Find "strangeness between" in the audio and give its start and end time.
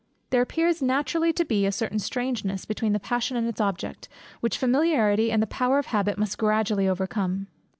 1.99-2.93